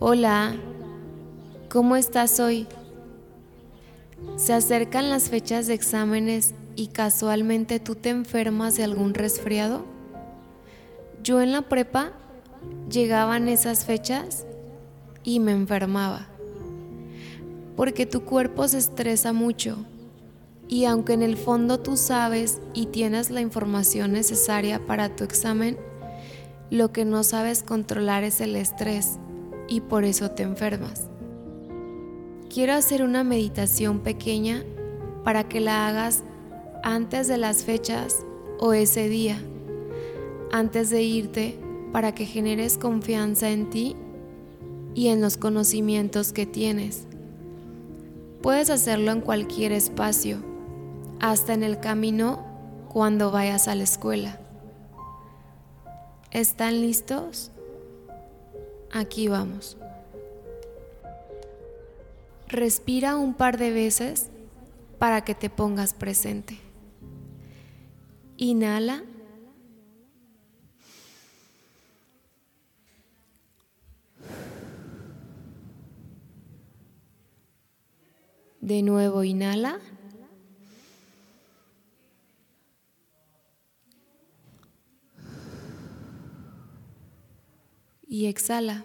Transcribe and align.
Hola, 0.00 0.54
¿cómo 1.68 1.96
estás 1.96 2.38
hoy? 2.38 2.68
Se 4.36 4.52
acercan 4.52 5.10
las 5.10 5.28
fechas 5.28 5.66
de 5.66 5.74
exámenes 5.74 6.54
y 6.76 6.86
casualmente 6.86 7.80
tú 7.80 7.96
te 7.96 8.10
enfermas 8.10 8.76
de 8.76 8.84
algún 8.84 9.12
resfriado. 9.12 9.84
Yo 11.24 11.40
en 11.40 11.50
la 11.50 11.62
prepa 11.62 12.12
llegaban 12.88 13.48
esas 13.48 13.84
fechas 13.84 14.46
y 15.24 15.40
me 15.40 15.50
enfermaba, 15.50 16.28
porque 17.74 18.06
tu 18.06 18.20
cuerpo 18.20 18.68
se 18.68 18.78
estresa 18.78 19.32
mucho 19.32 19.78
y 20.68 20.84
aunque 20.84 21.14
en 21.14 21.22
el 21.22 21.36
fondo 21.36 21.80
tú 21.80 21.96
sabes 21.96 22.60
y 22.72 22.86
tienes 22.86 23.30
la 23.30 23.40
información 23.40 24.12
necesaria 24.12 24.86
para 24.86 25.16
tu 25.16 25.24
examen, 25.24 25.76
lo 26.70 26.92
que 26.92 27.04
no 27.04 27.24
sabes 27.24 27.64
controlar 27.64 28.22
es 28.22 28.40
el 28.40 28.54
estrés 28.54 29.18
y 29.68 29.80
por 29.80 30.04
eso 30.04 30.30
te 30.30 30.42
enfermas. 30.42 31.04
Quiero 32.52 32.72
hacer 32.72 33.02
una 33.02 33.24
meditación 33.24 34.00
pequeña 34.00 34.64
para 35.22 35.48
que 35.48 35.60
la 35.60 35.86
hagas 35.86 36.24
antes 36.82 37.28
de 37.28 37.36
las 37.36 37.64
fechas 37.64 38.24
o 38.58 38.72
ese 38.72 39.08
día, 39.08 39.38
antes 40.50 40.90
de 40.90 41.02
irte, 41.02 41.58
para 41.92 42.14
que 42.14 42.24
generes 42.24 42.78
confianza 42.78 43.50
en 43.50 43.70
ti 43.70 43.96
y 44.94 45.08
en 45.08 45.20
los 45.20 45.36
conocimientos 45.36 46.32
que 46.32 46.46
tienes. 46.46 47.06
Puedes 48.42 48.70
hacerlo 48.70 49.12
en 49.12 49.20
cualquier 49.20 49.72
espacio 49.72 50.38
hasta 51.20 51.52
en 51.52 51.62
el 51.62 51.80
camino 51.80 52.44
cuando 52.88 53.30
vayas 53.30 53.68
a 53.68 53.74
la 53.74 53.84
escuela. 53.84 54.40
¿Están 56.30 56.80
listos? 56.80 57.50
Aquí 58.92 59.28
vamos. 59.28 59.76
Respira 62.48 63.16
un 63.16 63.34
par 63.34 63.58
de 63.58 63.70
veces 63.70 64.30
para 64.98 65.22
que 65.22 65.34
te 65.34 65.50
pongas 65.50 65.92
presente. 65.92 66.58
Inhala. 68.38 69.02
De 78.60 78.82
nuevo, 78.82 79.24
inhala. 79.24 79.78
Y 88.08 88.26
exhala. 88.26 88.84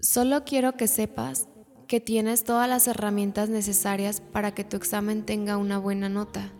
Solo 0.00 0.44
quiero 0.44 0.72
que 0.72 0.88
sepas 0.88 1.48
que 1.86 2.00
tienes 2.00 2.44
todas 2.44 2.68
las 2.68 2.88
herramientas 2.88 3.50
necesarias 3.50 4.20
para 4.20 4.54
que 4.54 4.64
tu 4.64 4.76
examen 4.76 5.24
tenga 5.24 5.58
una 5.58 5.78
buena 5.78 6.08
nota. 6.08 6.50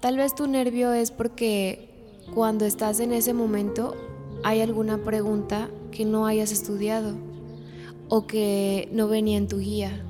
Tal 0.00 0.16
vez 0.16 0.34
tu 0.34 0.46
nervio 0.46 0.92
es 0.92 1.10
porque 1.10 1.90
cuando 2.34 2.64
estás 2.64 3.00
en 3.00 3.12
ese 3.12 3.34
momento 3.34 3.94
hay 4.42 4.60
alguna 4.60 5.02
pregunta 5.02 5.70
que 5.90 6.04
no 6.04 6.26
hayas 6.26 6.52
estudiado 6.52 7.16
o 8.08 8.26
que 8.26 8.88
no 8.92 9.08
venía 9.08 9.36
en 9.36 9.48
tu 9.48 9.58
guía. 9.58 10.04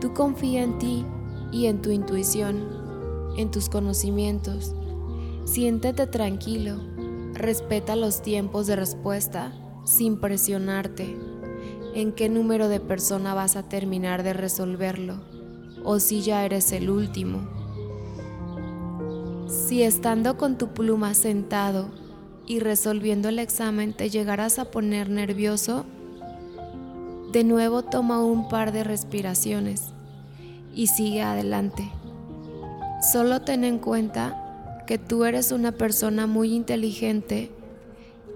Tú 0.00 0.12
confía 0.14 0.62
en 0.62 0.78
ti 0.78 1.04
y 1.52 1.66
en 1.66 1.80
tu 1.80 1.90
intuición, 1.90 3.34
en 3.36 3.50
tus 3.50 3.68
conocimientos. 3.68 4.74
Siéntete 5.44 6.06
tranquilo 6.06 6.91
Respeta 7.34 7.96
los 7.96 8.22
tiempos 8.22 8.66
de 8.66 8.76
respuesta 8.76 9.52
sin 9.84 10.20
presionarte 10.20 11.16
en 11.94 12.12
qué 12.12 12.28
número 12.28 12.68
de 12.68 12.80
persona 12.80 13.34
vas 13.34 13.56
a 13.56 13.62
terminar 13.62 14.22
de 14.22 14.32
resolverlo 14.32 15.20
o 15.84 15.98
si 15.98 16.22
ya 16.22 16.44
eres 16.44 16.72
el 16.72 16.90
último. 16.90 17.48
Si 19.48 19.82
estando 19.82 20.36
con 20.36 20.58
tu 20.58 20.68
pluma 20.68 21.14
sentado 21.14 21.90
y 22.46 22.60
resolviendo 22.60 23.28
el 23.28 23.38
examen 23.38 23.94
te 23.94 24.10
llegarás 24.10 24.58
a 24.58 24.70
poner 24.70 25.08
nervioso, 25.08 25.84
de 27.32 27.44
nuevo 27.44 27.82
toma 27.82 28.22
un 28.22 28.48
par 28.48 28.72
de 28.72 28.84
respiraciones 28.84 29.92
y 30.74 30.88
sigue 30.88 31.22
adelante. 31.22 31.90
Solo 33.12 33.40
ten 33.40 33.64
en 33.64 33.78
cuenta 33.78 34.41
que 34.92 34.98
tú 34.98 35.24
eres 35.24 35.52
una 35.52 35.72
persona 35.72 36.26
muy 36.26 36.52
inteligente 36.52 37.50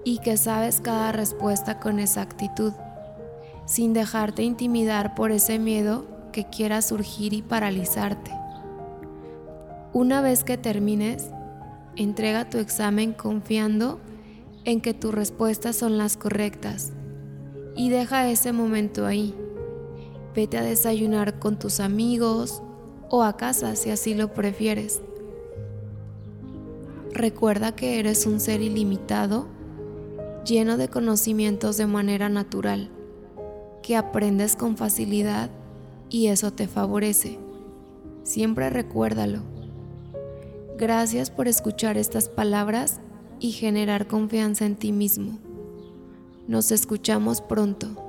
y 0.03 0.17
que 0.17 0.37
sabes 0.37 0.81
cada 0.81 1.11
respuesta 1.11 1.79
con 1.79 1.99
exactitud, 1.99 2.73
sin 3.67 3.93
dejarte 3.93 4.41
intimidar 4.41 5.13
por 5.13 5.31
ese 5.31 5.59
miedo 5.59 6.07
que 6.31 6.45
quiera 6.45 6.81
surgir 6.81 7.33
y 7.33 7.43
paralizarte. 7.43 8.31
Una 9.93 10.21
vez 10.21 10.43
que 10.43 10.57
termines, 10.57 11.29
entrega 11.95 12.49
tu 12.49 12.57
examen 12.57 13.13
confiando 13.13 13.99
en 14.65 14.81
que 14.81 14.95
tus 14.95 15.13
respuestas 15.13 15.75
son 15.75 15.99
las 15.99 16.17
correctas 16.17 16.91
y 17.75 17.91
deja 17.91 18.31
ese 18.31 18.51
momento 18.51 19.05
ahí. 19.05 19.35
Vete 20.33 20.57
a 20.57 20.63
desayunar 20.63 21.37
con 21.37 21.59
tus 21.59 21.79
amigos 21.79 22.63
o 23.11 23.21
a 23.21 23.37
casa 23.37 23.75
si 23.75 23.91
así 23.91 24.15
lo 24.15 24.33
prefieres. 24.33 25.03
Recuerda 27.13 27.75
que 27.75 27.99
eres 27.99 28.25
un 28.25 28.39
ser 28.39 28.61
ilimitado, 28.61 29.47
lleno 30.45 30.77
de 30.77 30.87
conocimientos 30.87 31.77
de 31.77 31.87
manera 31.87 32.29
natural, 32.29 32.89
que 33.81 33.95
aprendes 33.95 34.55
con 34.55 34.77
facilidad 34.77 35.49
y 36.09 36.27
eso 36.27 36.51
te 36.51 36.67
favorece. 36.67 37.39
Siempre 38.23 38.69
recuérdalo. 38.69 39.41
Gracias 40.77 41.31
por 41.31 41.47
escuchar 41.47 41.97
estas 41.97 42.29
palabras 42.29 42.99
y 43.39 43.51
generar 43.51 44.07
confianza 44.07 44.65
en 44.65 44.75
ti 44.75 44.91
mismo. 44.91 45.39
Nos 46.47 46.71
escuchamos 46.71 47.41
pronto. 47.41 48.06